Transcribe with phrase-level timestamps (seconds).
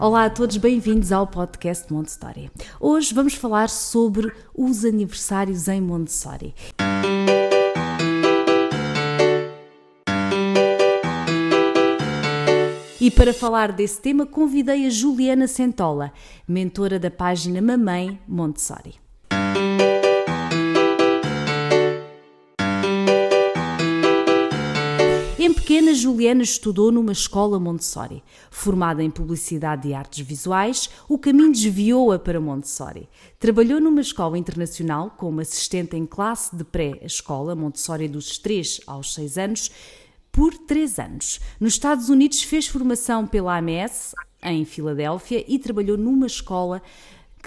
[0.00, 2.48] Olá a todos, bem-vindos ao podcast Montessori.
[2.78, 6.54] Hoje vamos falar sobre os aniversários em Montessori.
[13.00, 16.12] E para falar desse tema, convidei a Juliana Sentola,
[16.46, 19.07] mentora da página Mamãe Montessori.
[25.48, 28.22] Em pequena, Juliana estudou numa escola Montessori.
[28.50, 33.08] Formada em Publicidade e Artes Visuais, o caminho desviou-a para Montessori.
[33.40, 39.38] Trabalhou numa escola internacional como assistente em classe de pré-escola Montessori dos 3 aos 6
[39.38, 39.70] anos
[40.30, 41.40] por 3 anos.
[41.58, 46.82] Nos Estados Unidos fez formação pela AMS em Filadélfia e trabalhou numa escola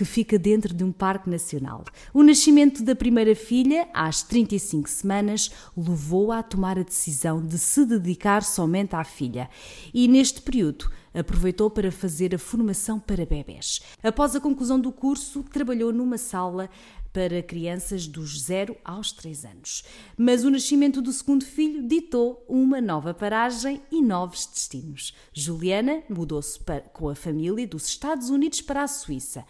[0.01, 1.83] que fica dentro de um parque nacional.
[2.11, 7.85] O nascimento da primeira filha, às 35 semanas, levou-a a tomar a decisão de se
[7.85, 9.47] dedicar somente à filha.
[9.93, 13.79] E neste período, aproveitou para fazer a formação para bebés.
[14.01, 16.67] Após a conclusão do curso, trabalhou numa sala
[17.13, 19.83] para crianças dos 0 aos 3 anos.
[20.17, 25.13] Mas o nascimento do segundo filho ditou uma nova paragem e novos destinos.
[25.31, 26.59] Juliana mudou-se
[26.91, 29.45] com a família dos Estados Unidos para a Suíça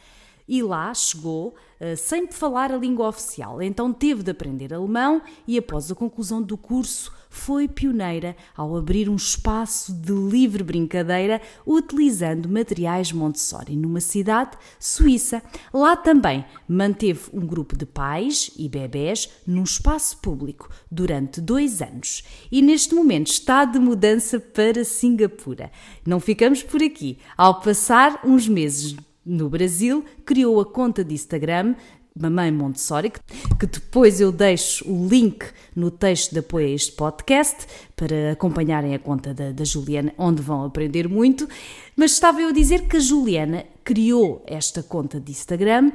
[0.47, 3.61] e lá chegou uh, sem falar a língua oficial.
[3.61, 9.07] Então teve de aprender alemão e, após a conclusão do curso, foi pioneira ao abrir
[9.07, 15.41] um espaço de livre brincadeira utilizando materiais Montessori numa cidade suíça.
[15.73, 22.23] Lá também manteve um grupo de pais e bebés num espaço público durante dois anos
[22.51, 25.71] e neste momento está de mudança para Singapura.
[26.05, 27.17] Não ficamos por aqui.
[27.37, 31.75] Ao passar uns meses no Brasil, criou a conta de Instagram
[32.19, 33.13] Mamãe Montessori,
[33.57, 37.65] que depois eu deixo o link no texto de apoio a este podcast
[37.95, 41.47] para acompanharem a conta da, da, Juliana, onde vão aprender muito.
[41.95, 45.93] Mas estava eu a dizer que a Juliana criou esta conta de Instagram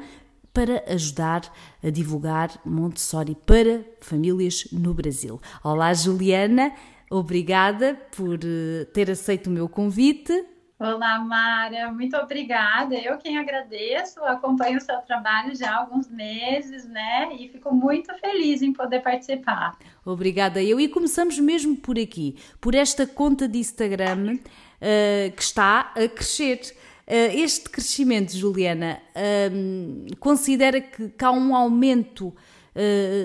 [0.55, 5.39] para ajudar a divulgar Montessori para famílias no Brasil.
[5.63, 6.73] Olá, Juliana,
[7.11, 10.33] obrigada por eh, ter aceito o meu convite.
[10.79, 12.95] Olá, Mara, muito obrigada.
[12.95, 17.35] Eu quem agradeço, acompanho o seu trabalho já há alguns meses, né?
[17.35, 19.79] E fico muito feliz em poder participar.
[20.05, 20.79] Obrigada eu.
[20.79, 26.61] E começamos mesmo por aqui, por esta conta de Instagram uh, que está a crescer.
[27.07, 32.35] Uh, este crescimento, Juliana, uh, considera que, que, há um aumento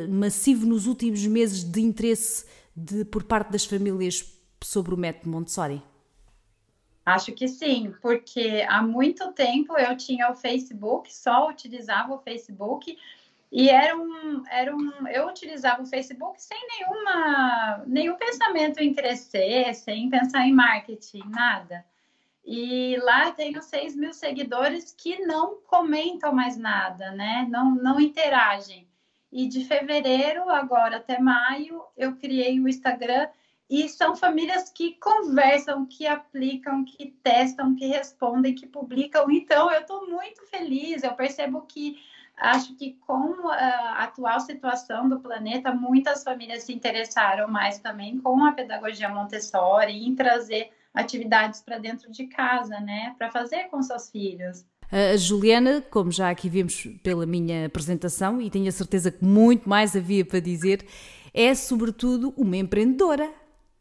[0.07, 4.23] massivo nos últimos meses de interesse de, por parte das famílias
[4.63, 5.83] sobre o método Montessori?
[7.05, 12.95] Acho que sim, porque há muito tempo eu tinha o Facebook, só utilizava o Facebook
[13.51, 19.73] e era um, era um, eu utilizava o Facebook sem nenhuma, nenhum pensamento em crescer,
[19.73, 21.83] sem pensar em marketing, nada.
[22.45, 27.45] E lá tenho 6 mil seguidores que não comentam mais nada, né?
[27.49, 28.87] Não, não interagem.
[29.31, 33.27] E de fevereiro agora até maio eu criei o Instagram
[33.71, 39.31] e são famílias que conversam, que aplicam, que testam, que respondem, que publicam.
[39.31, 41.03] Então, eu estou muito feliz.
[41.03, 41.97] Eu percebo que
[42.35, 48.43] acho que com a atual situação do planeta, muitas famílias se interessaram mais também com
[48.43, 54.09] a pedagogia Montessori em trazer atividades para dentro de casa, né, para fazer com seus
[54.09, 54.65] filhos.
[54.91, 59.69] A Juliana, como já aqui vimos pela minha apresentação, e tenho a certeza que muito
[59.69, 60.85] mais havia para dizer,
[61.33, 63.31] é sobretudo uma empreendedora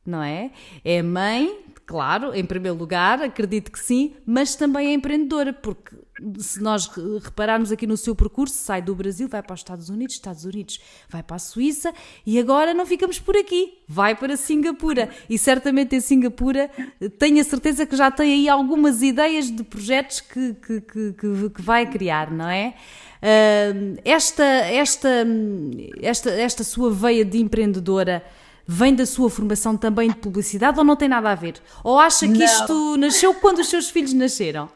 [0.04, 0.50] não é?
[0.84, 5.96] É mãe, claro, em primeiro lugar, acredito que sim, mas também é empreendedora, porque
[6.38, 6.88] se nós
[7.22, 10.80] repararmos aqui no seu percurso, sai do Brasil, vai para os Estados Unidos, Estados Unidos
[11.08, 11.92] vai para a Suíça
[12.26, 15.10] e agora não ficamos por aqui, vai para Singapura.
[15.28, 16.70] E certamente em Singapura
[17.18, 21.12] tenho a certeza que já tem aí algumas ideias de projetos que, que, que,
[21.50, 22.74] que vai criar, não é?
[24.04, 25.26] esta, esta,
[26.00, 28.24] esta, esta sua veia de empreendedora
[28.72, 31.54] vem da sua formação também de publicidade ou não tem nada a ver?
[31.82, 32.44] Ou acha que não.
[32.44, 34.70] isto nasceu quando os seus filhos nasceram?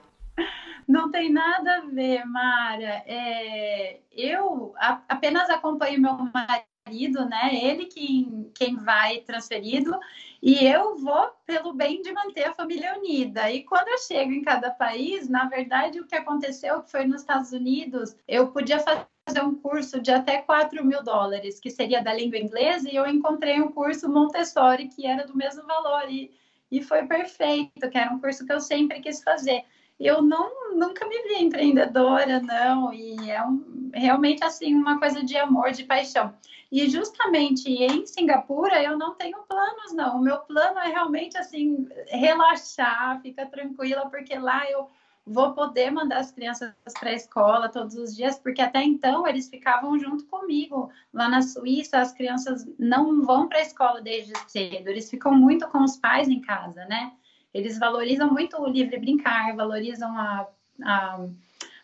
[0.87, 3.03] Não tem nada a ver, Mara.
[3.07, 7.55] É, eu a, apenas acompanho meu marido né?
[7.55, 9.99] Ele quem, quem vai transferido
[10.43, 13.51] e eu vou pelo bem de manter a família unida.
[13.51, 17.23] E quando eu chego em cada país, na verdade, o que aconteceu que foi nos
[17.23, 19.07] Estados Unidos, eu podia fazer
[19.43, 23.61] um curso de até 4 mil dólares, que seria da língua inglesa, e eu encontrei
[23.61, 26.11] um curso Montessori que era do mesmo valor.
[26.11, 26.31] E,
[26.71, 29.65] e foi perfeito, que era um curso que eu sempre quis fazer
[29.99, 35.37] eu não nunca me vi empreendedora, não, e é um, realmente assim uma coisa de
[35.37, 36.35] amor, de paixão.
[36.71, 40.17] E justamente em Singapura eu não tenho planos, não.
[40.17, 44.91] O meu plano é realmente assim relaxar, ficar tranquila, porque lá eu
[45.27, 49.49] vou poder mandar as crianças para a escola todos os dias, porque até então eles
[49.49, 50.91] ficavam junto comigo.
[51.13, 55.67] Lá na Suíça, as crianças não vão para a escola desde cedo, eles ficam muito
[55.69, 57.13] com os pais em casa, né?
[57.53, 60.49] Eles valorizam muito o livre brincar, valorizam a,
[60.83, 61.27] a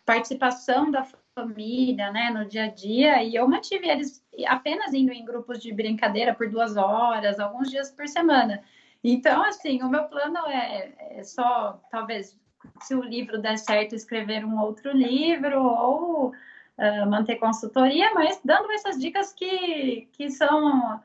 [0.05, 5.23] participação da família, né, no dia a dia, e eu mantive eles apenas indo em
[5.23, 8.61] grupos de brincadeira por duas horas, alguns dias por semana.
[9.03, 12.37] Então, assim, o meu plano é, é só, talvez,
[12.81, 18.71] se o livro der certo, escrever um outro livro ou uh, manter consultoria, mas dando
[18.71, 21.01] essas dicas que, que são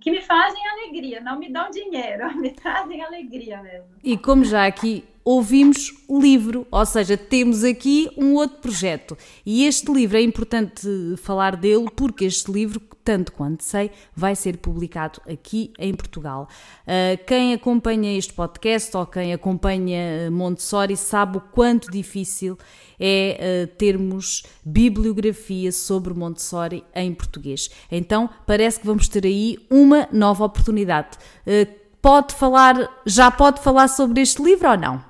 [0.00, 3.88] que me fazem alegria, não me dão dinheiro, me trazem alegria mesmo.
[4.02, 9.16] E como já aqui ouvimos o livro, ou seja, temos aqui um outro projeto.
[9.46, 10.86] E este livro é importante
[11.18, 16.48] falar dele porque este livro, tanto quanto sei, vai ser publicado aqui em Portugal.
[16.82, 22.58] Uh, quem acompanha este podcast ou quem acompanha Montessori sabe o quanto difícil
[22.98, 27.70] é uh, termos bibliografia sobre Montessori em português.
[27.90, 31.16] Então, parece que vamos ter aí uma nova oportunidade.
[31.46, 32.74] Uh, pode falar,
[33.06, 35.02] já pode falar sobre este livro ou não?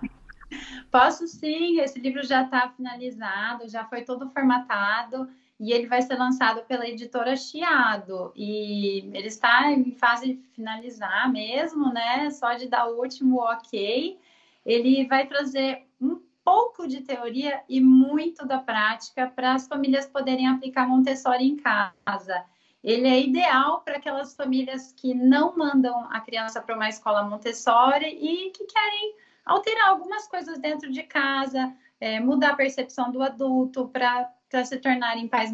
[0.90, 5.26] Posso sim, esse livro já está finalizado, já foi todo formatado
[5.58, 8.30] e ele vai ser lançado pela editora Chiado.
[8.36, 12.28] E ele está em fase de finalizar mesmo, né?
[12.30, 14.18] Só de dar o último ok.
[14.66, 20.46] Ele vai trazer um pouco de teoria e muito da prática para as famílias poderem
[20.46, 22.44] aplicar Montessori em casa
[22.82, 28.06] ele é ideal para aquelas famílias que não mandam a criança para uma escola Montessori
[28.06, 29.14] e que querem
[29.44, 34.32] alterar algumas coisas dentro de casa, é, mudar a percepção do adulto para
[34.64, 35.52] se tornarem pais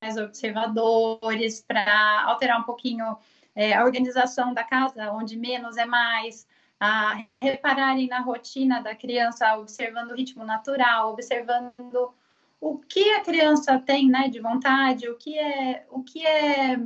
[0.00, 3.18] mais observadores, para alterar um pouquinho
[3.54, 6.46] é, a organização da casa, onde menos é mais,
[6.78, 12.14] a repararem na rotina da criança, observando o ritmo natural, observando
[12.60, 16.76] o que a criança tem né, de vontade, o que é, o que é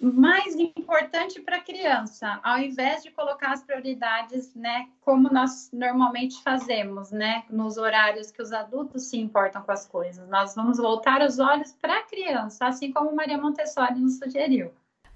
[0.00, 6.42] mais importante para a criança, ao invés de colocar as prioridades, né, como nós normalmente
[6.42, 10.28] fazemos, né, nos horários que os adultos se importam com as coisas.
[10.28, 14.72] Nós vamos voltar os olhos para a criança, assim como Maria Montessori nos sugeriu.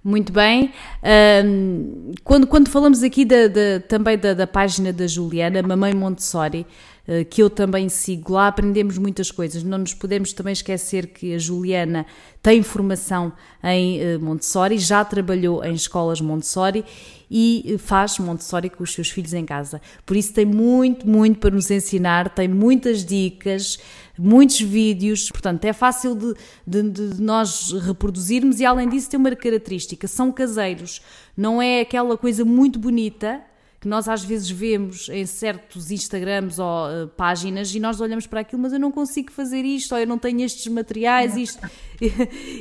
[0.06, 0.73] Muito bem.
[1.44, 6.64] Um, quando, quando falamos aqui da, da, também da, da página da Juliana, Mamãe Montessori,
[7.08, 8.35] eh, que eu também sigo.
[8.35, 9.62] Lá aprendemos muitas coisas.
[9.62, 12.06] Não nos podemos também esquecer que a Juliana
[12.43, 13.32] tem formação
[13.62, 16.85] em eh, Montessori, já trabalhou em escolas Montessori
[17.31, 19.81] e eh, faz Montessori com os seus filhos em casa.
[20.05, 23.79] Por isso tem muito, muito para nos ensinar, tem muitas dicas,
[24.18, 26.34] muitos vídeos, portanto é fácil de,
[26.66, 31.00] de, de, nós reproduzirmos e além disso tem uma característica, são caseiros,
[31.36, 33.42] não é aquela coisa muito bonita
[33.80, 38.40] que nós às vezes vemos em certos Instagrams ou uh, páginas e nós olhamos para
[38.40, 41.61] aquilo, mas eu não consigo fazer isto, ou eu não tenho estes materiais, isto,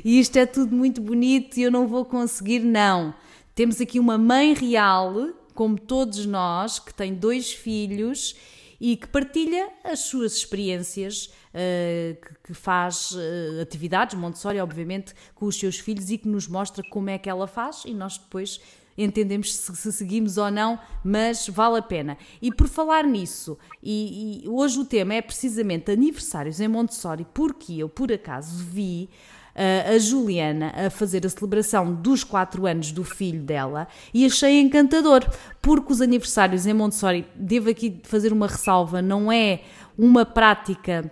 [0.03, 2.59] e isto é tudo muito bonito e eu não vou conseguir.
[2.59, 3.15] Não.
[3.55, 8.35] Temos aqui uma mãe real, como todos nós, que tem dois filhos
[8.79, 15.45] e que partilha as suas experiências, uh, que, que, faz uh, atividades, Montessori, obviamente, com
[15.45, 18.59] os seus filhos e que nos mostra como é que ela faz e nós depois
[18.97, 22.17] entendemos se, se, seguimos ou não, mas vale a pena.
[22.41, 27.73] E por falar nisso, e, e hoje o tema é precisamente aniversários em Montessori, porque
[27.73, 29.09] eu por acaso vi
[29.55, 35.25] a Juliana a fazer a celebração dos 4 anos do filho dela e achei encantador,
[35.61, 39.61] porque os aniversários em Montessori, devo aqui fazer uma ressalva, não é
[39.97, 41.09] uma prática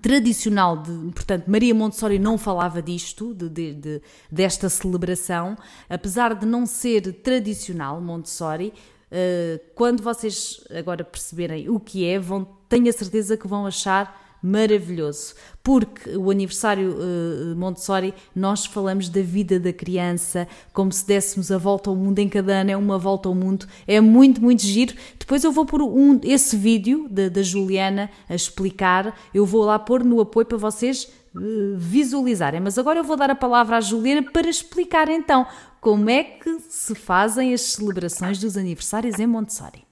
[0.00, 5.56] tradicional de, portanto, Maria Montessori não falava disto, de, de, de, desta celebração,
[5.88, 8.72] apesar de não ser tradicional Montessori,
[9.10, 14.25] uh, quando vocês agora perceberem o que é, vão, tenho a certeza que vão achar
[14.46, 21.50] maravilhoso, porque o aniversário uh, Montessori nós falamos da vida da criança, como se dessemos
[21.50, 24.62] a volta ao mundo em cada ano, é uma volta ao mundo, é muito, muito
[24.62, 24.94] giro.
[25.18, 30.04] Depois eu vou pôr um, esse vídeo da, Juliana a explicar, eu vou lá pôr
[30.04, 32.60] no apoio para vocês uh, visualizarem.
[32.60, 35.44] Mas agora eu vou dar a palavra à Juliana para explicar então
[35.80, 39.85] como é que se fazem as celebrações dos aniversários em Montessori.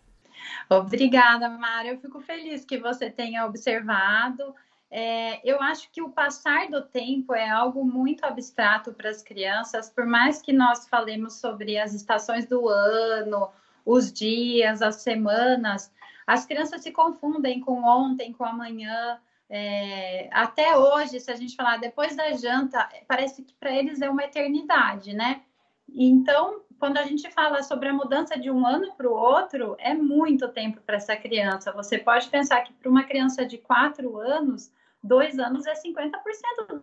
[0.69, 1.89] Obrigada, Mara.
[1.89, 4.55] Eu fico feliz que você tenha observado.
[4.91, 9.91] É, eu acho que o passar do tempo é algo muito abstrato para as crianças,
[9.91, 13.51] por mais que nós falemos sobre as estações do ano,
[13.85, 15.93] os dias, as semanas,
[16.27, 19.19] as crianças se confundem com ontem, com amanhã.
[19.51, 24.09] É, até hoje, se a gente falar depois da janta, parece que para eles é
[24.09, 25.43] uma eternidade, né?
[25.89, 29.95] Então, quando a gente fala sobre a mudança de um ano para o outro, é
[29.95, 31.73] muito tempo para essa criança.
[31.73, 34.71] Você pode pensar que para uma criança de quatro anos,
[35.03, 36.13] dois anos é 50%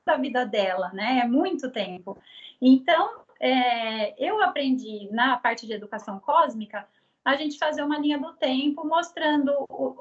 [0.03, 1.20] da vida dela, né?
[1.24, 2.17] É muito tempo.
[2.60, 6.88] Então, é, eu aprendi na parte de educação cósmica
[7.24, 9.53] a gente fazer uma linha do tempo mostrando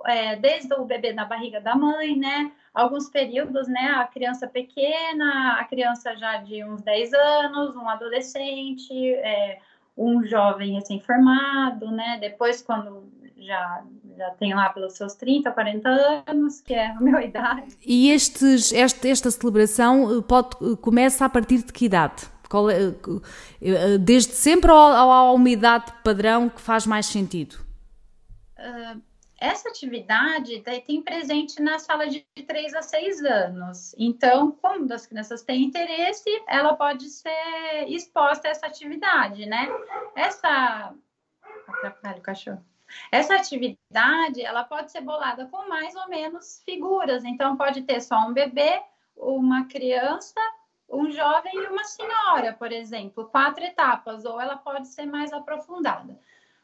[0.07, 2.51] é, desde o bebê na barriga da mãe, né?
[2.73, 3.93] Alguns períodos, né?
[3.97, 9.61] A criança pequena, a criança já de uns 10 anos, um adolescente, é,
[10.01, 12.19] um jovem recém-formado, né?
[12.19, 13.05] Depois, quando
[13.37, 13.85] já,
[14.17, 17.77] já tem lá pelos seus 30, 40 anos, que é a minha idade.
[17.85, 22.23] E estes, este, esta celebração eh, pode, eh, começa a partir de que idade?
[23.63, 27.55] É, desde sempre ou há uma idade padrão que faz mais sentido?
[28.59, 29.01] Uh,
[29.41, 33.95] essa atividade tem presente na sala de 3 a 6 anos.
[33.99, 39.67] Então, quando as crianças têm interesse, ela pode ser exposta a essa atividade, né?
[40.15, 40.95] Essa.
[41.67, 42.63] Atrapalha o cachorro.
[43.11, 47.25] Essa atividade, ela pode ser bolada com mais ou menos figuras.
[47.25, 48.83] Então, pode ter só um bebê,
[49.17, 50.41] uma criança,
[50.89, 56.19] um jovem e uma senhora, por exemplo, quatro etapas, ou ela pode ser mais aprofundada.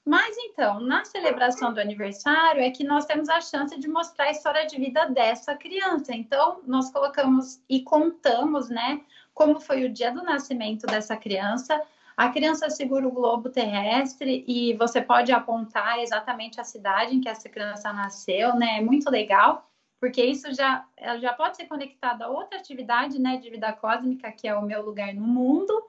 [0.07, 4.31] Mas então, na celebração do aniversário é que nós temos a chance de mostrar a
[4.31, 6.15] história de vida dessa criança.
[6.15, 9.01] Então, nós colocamos e contamos, né,
[9.35, 11.83] como foi o dia do nascimento dessa criança.
[12.17, 17.29] A criança segura o globo terrestre e você pode apontar exatamente a cidade em que
[17.29, 18.79] essa criança nasceu, né?
[18.79, 20.87] É muito legal, porque isso já,
[21.21, 24.85] já pode ser conectado a outra atividade, né, de vida cósmica, que é o meu
[24.85, 25.85] lugar no mundo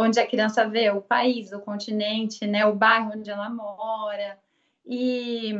[0.00, 4.38] onde a criança vê o país, o continente, né, o bairro onde ela mora.
[4.86, 5.52] E,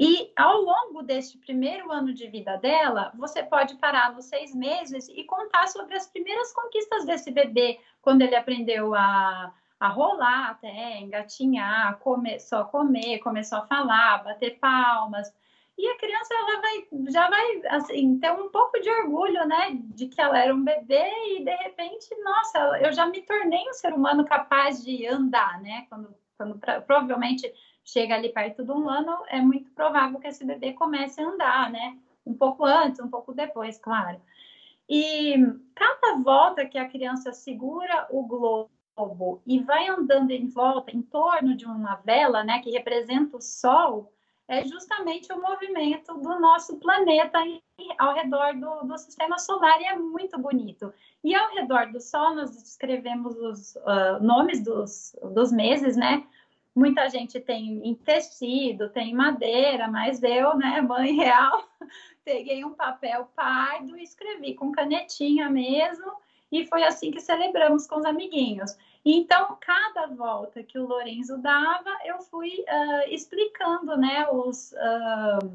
[0.00, 5.06] e ao longo deste primeiro ano de vida dela, você pode parar nos seis meses
[5.10, 10.98] e contar sobre as primeiras conquistas desse bebê, quando ele aprendeu a, a rolar até,
[10.98, 15.30] engatinhar, começou a comer, começou a falar, bater palmas.
[15.76, 20.06] E a criança ela vai, já vai assim, ter um pouco de orgulho, né, de
[20.06, 23.92] que ela era um bebê e de repente, nossa, eu já me tornei um ser
[23.92, 25.86] humano capaz de andar, né?
[25.88, 27.52] Quando, quando provavelmente
[27.84, 31.70] chega ali perto de um ano, é muito provável que esse bebê comece a andar,
[31.70, 31.98] né?
[32.24, 34.20] Um pouco antes, um pouco depois, claro.
[34.88, 35.34] E
[35.74, 41.56] cada volta que a criança segura o globo e vai andando em volta, em torno
[41.56, 44.12] de uma vela, né, que representa o sol,
[44.48, 47.38] é justamente o movimento do nosso planeta
[47.98, 50.92] ao redor do, do sistema solar e é muito bonito.
[51.22, 56.24] E ao redor do Sol, nós descrevemos os uh, nomes dos, dos meses, né?
[56.76, 61.66] Muita gente tem em tecido, tem em madeira, mas eu, né, mãe real,
[62.24, 66.12] peguei um papel pardo e escrevi com canetinha mesmo,
[66.54, 68.76] e foi assim que celebramos com os amiguinhos.
[69.04, 75.52] Então, cada volta que o Lorenzo dava, eu fui uh, explicando, né, os, uh,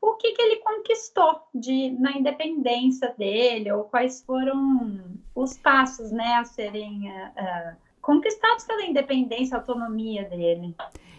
[0.00, 6.34] o que, que ele conquistou de, na independência dele, ou quais foram os passos, né,
[6.34, 10.76] a serem uh, conquistados pela independência, autonomia dele.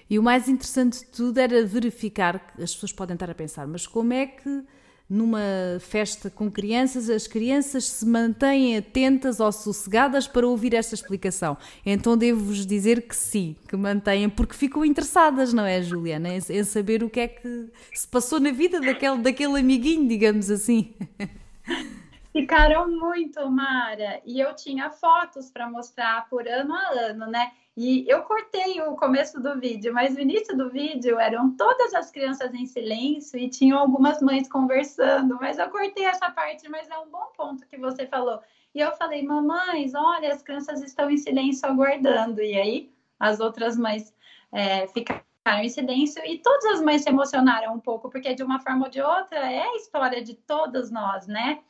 [0.10, 3.86] E o mais interessante de tudo era verificar, as pessoas podem estar a pensar, mas
[3.86, 4.64] como é que
[5.10, 5.40] numa
[5.80, 11.58] festa com crianças, as crianças se mantêm atentas ou sossegadas para ouvir esta explicação.
[11.86, 16.64] Então devo-vos dizer que sim, que mantêm, porque ficam interessadas, não é, Juliana, em, em
[16.64, 20.94] saber o que é que se passou na vida daquele, daquele amiguinho, digamos assim.
[22.38, 24.22] Ficaram muito, Mara.
[24.24, 27.52] E eu tinha fotos para mostrar por ano a ano, né?
[27.76, 32.12] E eu cortei o começo do vídeo, mas o início do vídeo eram todas as
[32.12, 35.36] crianças em silêncio e tinham algumas mães conversando.
[35.42, 38.40] Mas eu cortei essa parte, mas é um bom ponto que você falou.
[38.76, 42.40] E eu falei, mamães, olha, as crianças estão em silêncio aguardando.
[42.44, 44.14] E aí as outras mães
[44.52, 45.24] é, ficaram
[45.64, 48.92] em silêncio e todas as mães se emocionaram um pouco, porque de uma forma ou
[48.92, 51.64] de outra é a história de todas nós, né?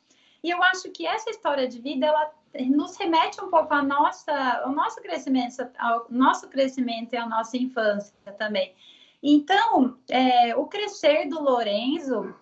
[0.48, 2.32] E eu acho que essa história de vida, ela
[2.70, 4.32] nos remete um pouco à nossa,
[4.64, 8.74] ao nosso crescimento, ao nosso crescimento e à nossa infância também.
[9.22, 12.34] Então, é, o crescer do Lorenzo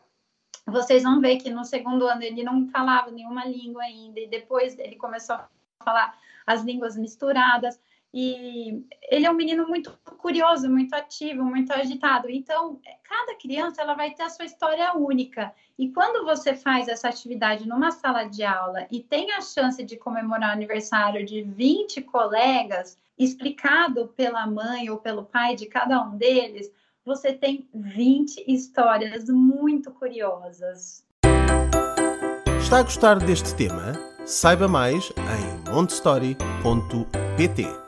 [0.69, 4.79] vocês vão ver que no segundo ano ele não falava nenhuma língua ainda, e depois
[4.79, 5.49] ele começou a
[5.83, 7.81] falar as línguas misturadas.
[8.13, 12.31] E ele é um menino muito curioso, muito ativo, muito agitado.
[12.31, 15.53] Então, cada criança ela vai ter a sua história única.
[15.79, 19.97] E quando você faz essa atividade numa sala de aula e tem a chance de
[19.97, 26.17] comemorar o aniversário de 20 colegas, explicado pela mãe ou pelo pai de cada um
[26.17, 26.71] deles,
[27.05, 31.05] você tem 20 histórias muito curiosas.
[32.61, 33.93] Está a gostar deste tema?
[34.25, 37.86] Saiba mais em montestory.pt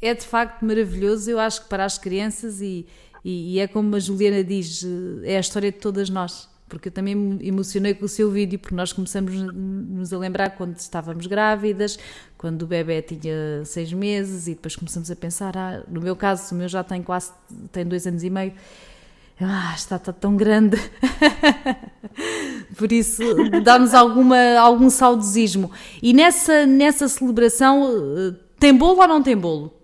[0.00, 2.86] é de facto maravilhoso, eu acho que para as crianças, e,
[3.24, 4.84] e, e, é como a Juliana diz,
[5.24, 6.48] é a história de todas nós.
[6.68, 10.50] Porque eu também me emocionei com o seu vídeo, porque nós começamos nos a lembrar
[10.50, 11.98] quando estávamos grávidas,
[12.38, 16.54] quando o bebê tinha seis meses, e depois começamos a pensar, ah, no meu caso,
[16.54, 17.32] o meu já tem quase,
[17.72, 18.52] tem dois anos e meio,
[19.40, 20.76] ah, está, está tão grande.
[22.78, 23.22] Por isso,
[23.64, 25.72] dá-nos algum saudosismo.
[26.00, 29.79] E nessa, nessa celebração, eh, tem bolo ou não tem bolo?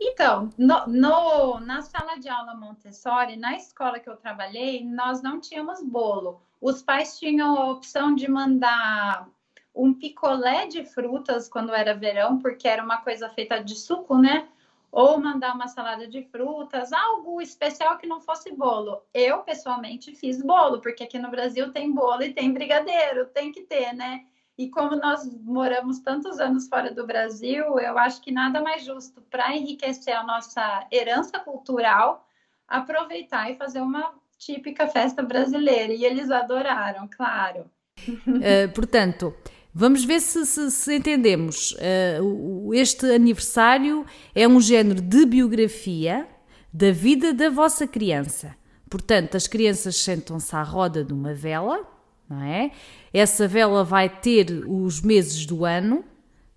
[0.00, 5.40] Então, no, no, na sala de aula Montessori, na escola que eu trabalhei, nós não
[5.40, 6.40] tínhamos bolo.
[6.60, 9.28] Os pais tinham a opção de mandar
[9.74, 14.48] um picolé de frutas quando era verão, porque era uma coisa feita de suco, né?
[14.90, 19.02] Ou mandar uma salada de frutas, algo especial que não fosse bolo.
[19.12, 23.62] Eu, pessoalmente, fiz bolo, porque aqui no Brasil tem bolo e tem brigadeiro, tem que
[23.62, 24.24] ter, né?
[24.58, 29.22] E como nós moramos tantos anos fora do Brasil, eu acho que nada mais justo
[29.30, 32.26] para enriquecer a nossa herança cultural
[32.66, 35.92] aproveitar e fazer uma típica festa brasileira.
[35.92, 37.70] E eles adoraram, claro.
[38.08, 39.32] Uh, portanto,
[39.72, 41.76] vamos ver se, se, se entendemos.
[42.20, 46.26] Uh, este aniversário é um género de biografia
[46.74, 48.56] da vida da vossa criança.
[48.90, 51.97] Portanto, as crianças sentam-se à roda de uma vela
[52.28, 52.70] não é?
[53.12, 56.04] Essa vela vai ter os meses do ano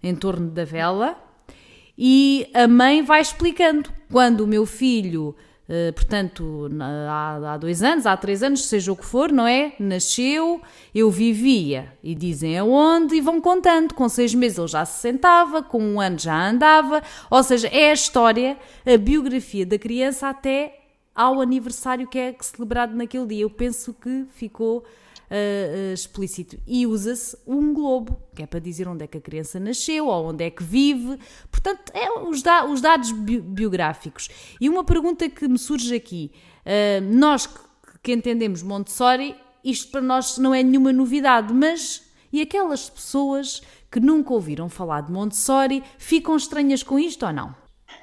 [0.04, 1.18] em torno da vela
[1.98, 5.36] e a mãe vai explicando quando o meu filho,
[5.70, 6.68] eh, portanto,
[7.08, 9.74] há, há dois anos, há três anos, seja o que for, não é?
[9.80, 10.62] Nasceu,
[10.96, 13.94] eu vivia e dizem aonde e vão contando.
[13.94, 17.92] Com seis meses ele já se sentava, com um ano já andava, ou seja, é
[17.92, 20.80] a história, a biografia da criança até
[21.14, 23.44] ao aniversário que é celebrado naquele dia.
[23.44, 24.84] Eu penso que ficou
[25.32, 26.60] uh, explícito.
[26.68, 30.30] E usa-se um globo, que é para dizer onde é que a criança nasceu ou
[30.30, 31.18] onde é que vive.
[31.50, 34.30] Portanto, é os, da os dados bi biográficos.
[34.60, 36.32] E uma pergunta que me surge aqui:
[36.66, 37.60] uh, nós que,
[38.04, 44.00] que entendemos Montessori, isto para nós não é nenhuma novidade, mas e aquelas pessoas que
[44.00, 47.56] nunca ouviram falar de Montessori ficam estranhas com isto ou não?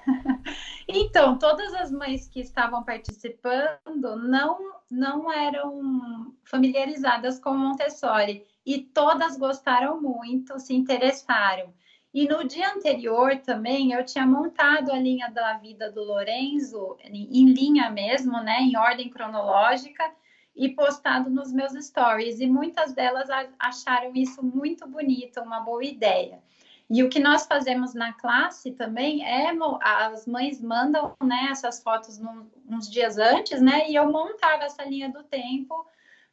[0.90, 9.36] Então, todas as mães que estavam participando não, não eram familiarizadas com Montessori e todas
[9.36, 11.72] gostaram muito, se interessaram.
[12.12, 17.52] E no dia anterior também eu tinha montado a linha da vida do Lorenzo em
[17.52, 20.10] linha mesmo, né, em ordem cronológica
[20.56, 26.42] e postado nos meus stories e muitas delas acharam isso muito bonito, uma boa ideia.
[26.90, 32.18] E o que nós fazemos na classe também é as mães mandam né, essas fotos
[32.66, 33.90] uns dias antes, né?
[33.90, 35.86] E eu montava essa linha do tempo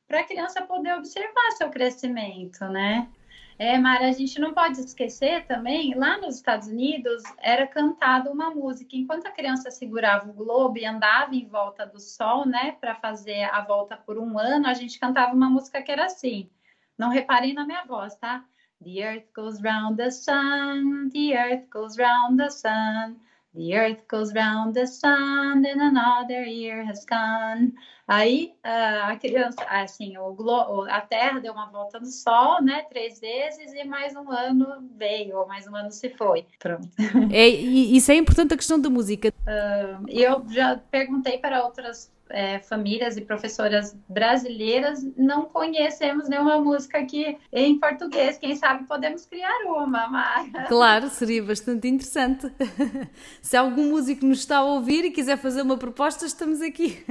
[0.07, 3.09] para a criança poder observar seu crescimento, né?
[3.57, 8.49] É, Mara, a gente não pode esquecer também, lá nos Estados Unidos era cantada uma
[8.49, 12.95] música, enquanto a criança segurava o globo e andava em volta do sol, né, para
[12.95, 16.49] fazer a volta por um ano, a gente cantava uma música que era assim.
[16.97, 18.43] Não reparem na minha voz, tá?
[18.85, 23.15] The earth goes round the sun, the earth goes round the sun,
[23.55, 27.73] the earth goes round the sun, and another year has gone.
[28.07, 33.19] Aí a criança, assim, o glo a Terra deu uma volta no Sol, né, três
[33.19, 36.45] vezes e mais um ano veio, ou mais um ano se foi.
[36.59, 36.87] Pronto.
[37.33, 39.29] É, isso é importante a questão da música.
[39.29, 46.97] Uh, eu já perguntei para outras é, famílias e professoras brasileiras não conhecemos nenhuma música
[46.97, 48.37] aqui em português.
[48.37, 50.65] Quem sabe podemos criar uma, Mara.
[50.67, 52.51] Claro, seria bastante interessante.
[53.41, 57.03] Se algum músico nos está a ouvir e quiser fazer uma proposta, estamos aqui.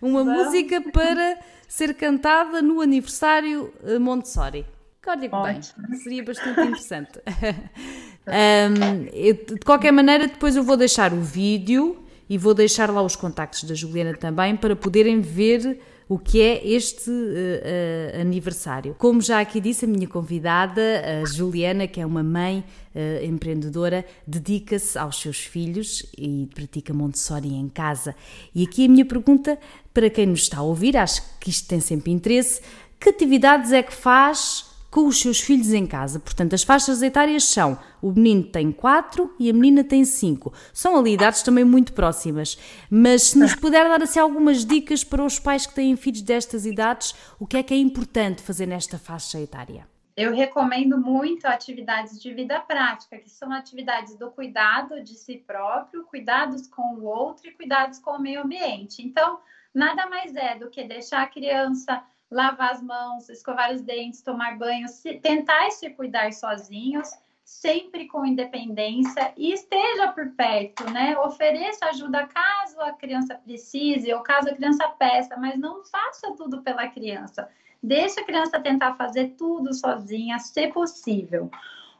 [0.00, 0.46] Uma Vamos.
[0.46, 4.64] música para ser cantada no aniversário eh, Montessori.
[5.06, 5.60] Olha bem,
[5.96, 7.18] seria bastante interessante.
[8.28, 9.04] um,
[9.46, 13.64] de qualquer maneira, depois eu vou deixar o vídeo e vou deixar lá os contactos
[13.64, 18.94] da Juliana também para poderem ver o que é este uh, uh, aniversário.
[18.98, 20.80] Como já aqui disse, a minha convidada,
[21.22, 22.64] a Juliana, que é uma mãe
[22.94, 28.16] uh, empreendedora, dedica-se aos seus filhos e pratica Montessori em casa.
[28.54, 29.58] E aqui a minha pergunta
[29.92, 32.62] para quem nos está a ouvir, acho que isto tem sempre interesse:
[32.98, 36.18] que atividades é que faz com os seus filhos em casa.
[36.18, 40.52] Portanto, as faixas etárias são: o menino tem 4 e a menina tem 5.
[40.72, 42.58] São ali idades também muito próximas.
[42.90, 46.66] Mas se nos puder dar assim, algumas dicas para os pais que têm filhos destas
[46.66, 49.86] idades, o que é que é importante fazer nesta faixa etária?
[50.16, 56.02] Eu recomendo muito atividades de vida prática, que são atividades do cuidado de si próprio,
[56.06, 59.00] cuidados com o outro e cuidados com o meio ambiente.
[59.00, 59.38] Então,
[59.72, 64.58] nada mais é do que deixar a criança lavar as mãos, escovar os dentes, tomar
[64.58, 67.08] banho, se, tentar se cuidar sozinhos,
[67.44, 71.16] sempre com independência e esteja por perto, né?
[71.18, 76.62] Ofereça ajuda caso a criança precise ou caso a criança peça, mas não faça tudo
[76.62, 77.48] pela criança.
[77.82, 81.50] Deixe a criança tentar fazer tudo sozinha, se possível.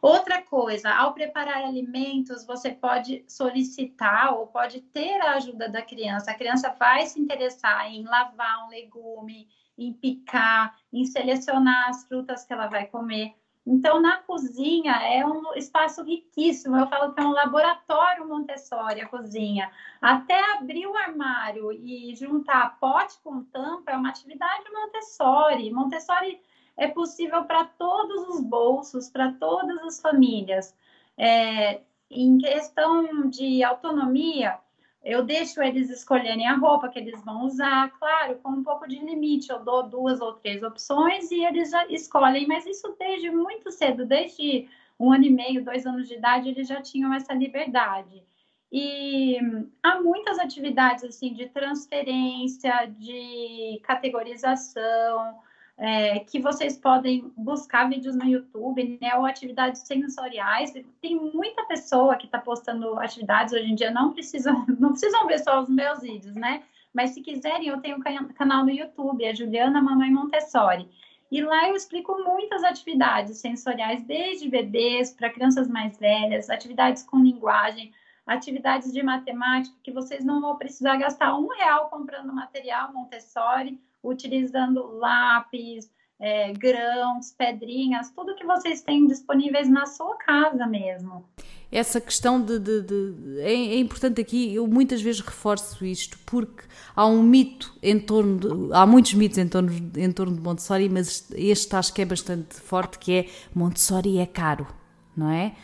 [0.03, 6.31] Outra coisa, ao preparar alimentos, você pode solicitar ou pode ter a ajuda da criança.
[6.31, 12.45] A criança vai se interessar em lavar um legume, em picar, em selecionar as frutas
[12.45, 13.35] que ela vai comer.
[13.71, 16.75] Então, na cozinha é um espaço riquíssimo.
[16.77, 19.71] Eu falo que é um laboratório Montessori, a cozinha.
[20.01, 25.71] Até abrir o armário e juntar pote com tampa é uma atividade Montessori.
[25.71, 26.41] Montessori
[26.79, 30.75] é possível para todos os bolsos, para todas as famílias.
[31.19, 34.59] É, em questão de autonomia,
[35.05, 38.99] eu deixo eles escolherem a roupa que eles vão usar, claro, com um pouco de
[38.99, 39.51] limite.
[39.51, 44.05] Eu dou duas ou três opções e eles já escolhem, mas isso desde muito cedo,
[44.05, 48.23] desde um ano e meio, dois anos de idade, eles já tinham essa liberdade.
[48.71, 49.39] E
[49.83, 55.39] há muitas atividades assim de transferência, de categorização,
[55.79, 60.73] é, que vocês podem buscar vídeos no YouTube, né, ou atividades sensoriais.
[61.01, 65.39] Tem muita pessoa que está postando atividades hoje em dia, não precisam, não precisam ver
[65.39, 66.63] só os meus vídeos, né?
[66.93, 70.89] Mas se quiserem, eu tenho um canal no YouTube, é Juliana Mamãe Montessori.
[71.31, 77.19] E lá eu explico muitas atividades sensoriais, desde bebês para crianças mais velhas, atividades com
[77.19, 77.93] linguagem,
[78.27, 84.99] atividades de matemática, que vocês não vão precisar gastar um real comprando material Montessori utilizando
[84.99, 91.25] lápis, é, grãos, pedrinhas, tudo que vocês têm disponíveis na sua casa mesmo.
[91.71, 92.59] Essa questão de.
[92.59, 96.65] de, de é, é, importante aqui, eu muitas vezes reforço isto, porque
[96.97, 98.39] há um mito em torno.
[98.39, 102.07] De, há muitos mitos em torno, em torno de Montessori, mas este acho que é
[102.07, 104.67] bastante forte, que é Montessori é caro,
[105.15, 105.55] não é?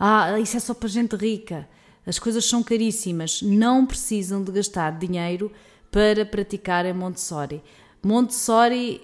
[0.00, 1.68] Ah, isso é só para gente rica.
[2.04, 3.42] As coisas são caríssimas.
[3.42, 5.52] Não precisam de gastar dinheiro
[5.92, 7.62] para praticar em Montessori.
[8.02, 9.02] Montessori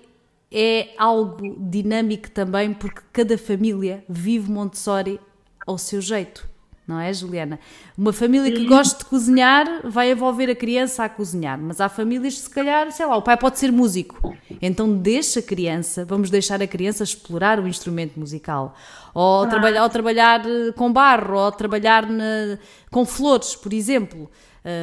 [0.50, 5.20] é algo dinâmico também porque cada família vive Montessori
[5.66, 6.48] ao seu jeito,
[6.86, 7.60] não é, Juliana?
[7.96, 12.36] Uma família que gosta de cozinhar vai envolver a criança a cozinhar, mas há famílias
[12.36, 16.30] que, se calhar, sei lá, o pai pode ser músico, então deixa a criança, vamos
[16.30, 18.74] deixar a criança explorar o instrumento musical,
[19.12, 19.46] ou, ah.
[19.46, 22.58] trabalhar, ou trabalhar eh, com barro, ou trabalhar na,
[22.90, 24.30] com flores, por exemplo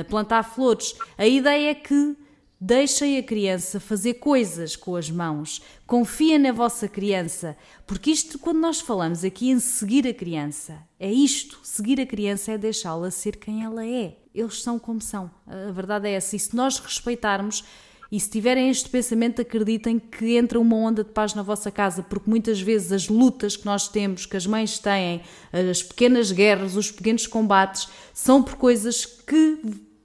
[0.10, 0.96] plantar flores.
[1.18, 2.16] A ideia é que
[2.60, 5.62] deixem a criança fazer coisas com as mãos.
[5.86, 11.12] Confia na vossa criança, porque isto, quando nós falamos aqui em seguir a criança, é
[11.12, 14.18] isto: seguir a criança é deixá-la ser quem ela é.
[14.34, 15.32] Eles são como são.
[15.48, 16.36] A verdade é essa.
[16.36, 17.64] E se nós respeitarmos,
[18.12, 22.04] e se tiverem este pensamento, acreditem que entra uma onda de paz na vossa casa,
[22.04, 26.76] porque muitas vezes as lutas que nós temos, que as mães têm, as pequenas guerras,
[26.76, 29.60] os pequenos combates, são por coisas que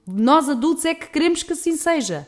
[0.07, 2.27] nós adultos é que queremos que assim seja.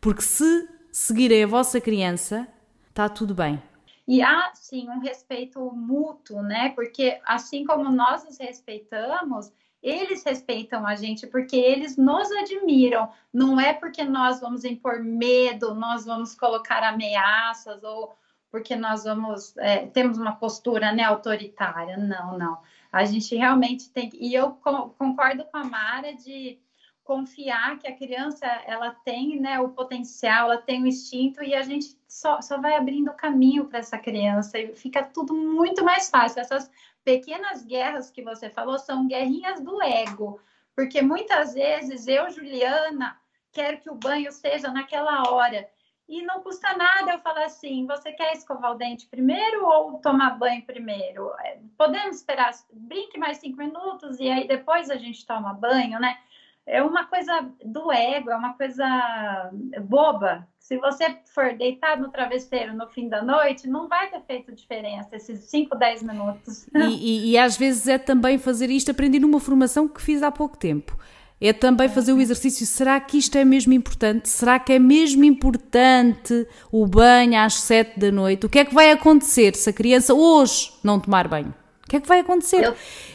[0.00, 2.46] Porque se seguirem a vossa criança,
[2.88, 3.60] está tudo bem.
[4.06, 6.70] E há, sim, um respeito mútuo, né?
[6.70, 9.50] Porque assim como nós nos respeitamos,
[9.82, 13.10] eles respeitam a gente porque eles nos admiram.
[13.32, 18.16] Não é porque nós vamos impor medo, nós vamos colocar ameaças ou
[18.50, 21.96] porque nós vamos é, temos uma postura né, autoritária.
[21.96, 22.58] Não, não.
[22.90, 24.52] A gente realmente tem e eu
[24.98, 26.58] concordo com a Mara de
[27.06, 31.62] confiar que a criança ela tem né, o potencial, ela tem o instinto e a
[31.62, 36.40] gente só, só vai abrindo caminho para essa criança e fica tudo muito mais fácil.
[36.40, 36.68] Essas
[37.06, 40.40] pequenas guerras que você falou são guerrinhas do ego,
[40.74, 43.16] porque muitas vezes eu, Juliana,
[43.52, 45.70] quero que o banho seja naquela hora.
[46.08, 50.36] E não custa nada eu falar assim: você quer escovar o dente primeiro ou tomar
[50.36, 51.32] banho primeiro?
[51.44, 56.18] É, podemos esperar, brinque mais cinco minutos e aí depois a gente toma banho, né?
[56.66, 59.50] É uma coisa do ego, é uma coisa
[59.82, 60.46] boba.
[60.58, 65.14] Se você for deitado no travesseiro no fim da noite, não vai ter feito diferença
[65.14, 66.66] esses 5, 10 minutos.
[66.74, 70.32] E, e, e, às vezes é também fazer isto, aprendi numa formação que fiz há
[70.32, 70.98] pouco tempo.
[71.40, 72.66] É também fazer o exercício.
[72.66, 74.28] Será que isto é mesmo importante?
[74.28, 78.46] Será que é mesmo importante o banho às 7 da noite?
[78.46, 81.54] O que é que vai acontecer se a criança hoje não tomar banho?
[81.84, 82.64] O que é que vai acontecer?
[82.64, 82.74] Eu...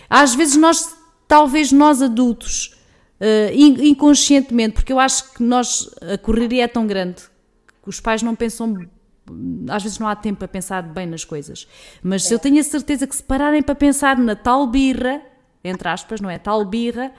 [0.10, 0.96] Às vezes nós,
[1.28, 2.80] talvez nós adultos,
[3.54, 7.24] inconscientemente, porque eu acho que nós, a correria é tão grande
[7.84, 8.76] que os pais não pensam
[9.70, 11.68] às vezes não há tempo para pensar bem nas coisas.
[12.04, 15.22] Mas se eu tenho a certeza que se pararem para pensar na tal birra,
[15.64, 16.38] entre aspas, não é?
[16.38, 17.14] Tal birra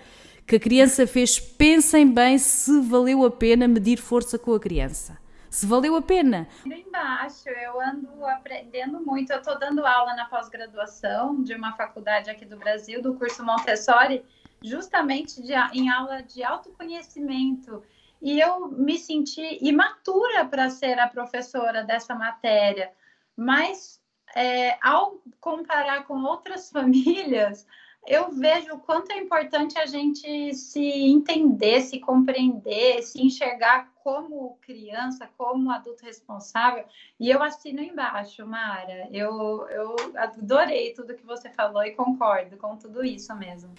[0.46, 5.16] que a criança fez, pensem bem se valeu a pena medir força com a criança.
[5.48, 6.48] Se valeu a pena.
[6.64, 9.30] Embaixo, eu ando aprendendo muito.
[9.32, 14.24] Eu estou dando aula na pós-graduação de uma faculdade aqui do Brasil, do curso Montessori
[14.62, 17.82] justamente de, em aula de autoconhecimento.
[18.20, 22.92] E eu me senti imatura para ser a professora dessa matéria,
[23.36, 24.00] mas
[24.34, 27.66] é, ao comparar com outras famílias,
[28.06, 34.58] eu vejo o quanto é importante a gente se entender, se compreender, se enxergar como
[34.60, 36.84] criança, como adulto responsável.
[37.18, 39.08] E eu assino embaixo, Mara.
[39.12, 43.72] Eu, eu adorei tudo que você falou e concordo com tudo isso mesmo.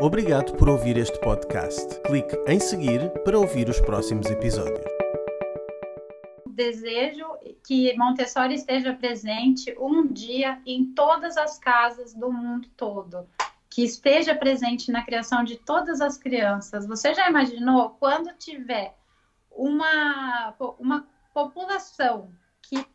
[0.00, 2.00] Obrigado por ouvir este podcast.
[2.00, 4.80] Clique em seguir para ouvir os próximos episódios.
[6.46, 7.26] Desejo
[7.66, 13.28] que Montessori esteja presente um dia em todas as casas do mundo todo.
[13.68, 16.86] Que esteja presente na criação de todas as crianças.
[16.86, 18.96] Você já imaginou quando tiver
[19.50, 22.32] uma, uma população
[22.62, 22.86] que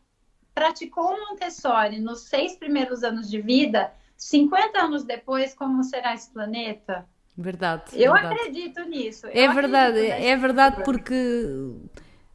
[0.52, 3.92] praticou Montessori nos seis primeiros anos de vida?
[4.16, 7.06] 50 anos depois, como será esse planeta?
[7.36, 7.84] Verdade.
[7.92, 8.34] Eu verdade.
[8.34, 9.26] acredito nisso.
[9.30, 11.14] É verdade, é verdade porque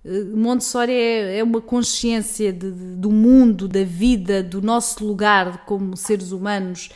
[0.05, 5.65] eh, Montessori é, é uma consciência de, de, do mundo, da vida, do nosso lugar
[5.65, 6.89] como seres humanos.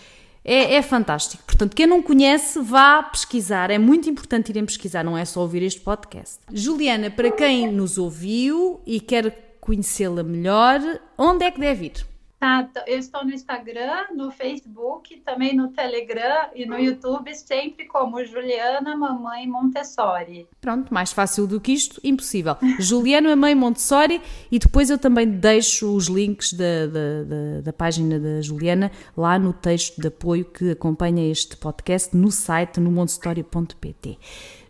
[0.44, 1.44] É, é, fantástico.
[1.44, 3.72] Portanto, quem não conhece, vá pesquisar.
[3.72, 6.38] É muito importante irem pesquisar, não é só ouvir este podcast.
[6.54, 10.80] Juliana, para quem nos ouviu e quer conhecê-la melhor,
[11.18, 12.15] onde é que deve ir?
[12.46, 18.24] Tá, eu estou no Instagram, no Facebook, também no Telegram e no YouTube, sempre como
[18.24, 20.48] Juliana Mamãe Montessori.
[20.62, 22.56] Pronto, mais fácil do que isto, impossível.
[22.78, 28.20] Juliana Mamãe Montessori e depois eu também deixo os links da, da, da, da página
[28.20, 34.20] da Juliana lá no texto de apoio que acompanha este podcast no site no montessori.pt.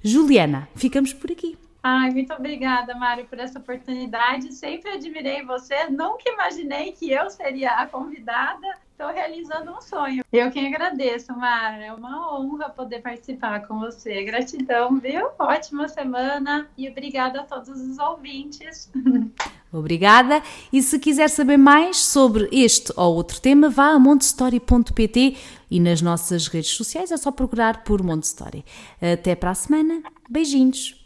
[0.02, 1.58] Juliana, ficamos por aqui.
[1.88, 4.52] Ai, muito obrigada, Mário, por essa oportunidade.
[4.56, 5.88] Sempre admirei você.
[5.88, 8.66] Nunca imaginei que eu seria a convidada.
[8.90, 10.24] Estou realizando um sonho.
[10.34, 11.84] Eu quem agradeço, Mário.
[11.84, 14.24] É uma honra poder participar com você.
[14.24, 15.28] Gratidão, viu?
[15.38, 18.92] Ótima semana e obrigada a todos os ouvintes.
[19.72, 20.42] Obrigada.
[20.74, 25.38] E se quiser saber mais sobre este ou outro tema, vá a montestory.pt
[25.70, 28.66] e nas nossas redes sociais é só procurar por Montestory.
[29.00, 30.02] Até para a semana.
[30.28, 31.06] Beijinhos.